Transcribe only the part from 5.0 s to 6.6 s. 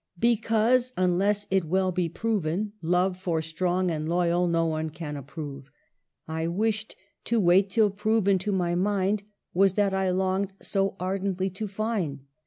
approve, I